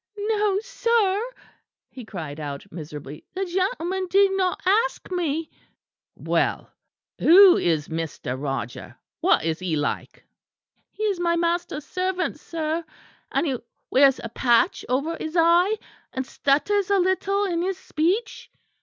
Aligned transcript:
"No, 0.17 0.57
sir," 0.63 1.21
he 1.91 2.03
cried 2.05 2.39
out 2.39 2.65
miserably, 2.71 3.23
"the 3.35 3.45
gentleman 3.45 4.07
did 4.09 4.31
not 4.35 4.59
ask 4.65 5.11
me." 5.11 5.47
"Well, 6.15 6.71
who 7.19 7.55
is 7.57 7.87
Mr. 7.87 8.35
Roger? 8.35 8.97
What 9.19 9.45
is 9.45 9.59
he 9.59 9.75
like?" 9.75 10.25
"He 10.89 11.03
is 11.03 11.19
my 11.19 11.35
master's 11.35 11.85
servant, 11.85 12.39
sir; 12.39 12.83
and 13.31 13.45
he 13.45 13.59
wears 13.91 14.19
a 14.23 14.29
patch 14.29 14.83
over 14.89 15.15
his 15.17 15.35
eye; 15.37 15.77
and 16.13 16.25
stutters 16.25 16.89
a 16.89 16.97
little 16.97 17.45
in 17.45 17.61
his 17.61 17.77
speech." 17.77 18.49